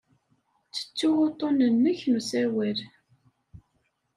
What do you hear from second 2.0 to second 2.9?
n usawal.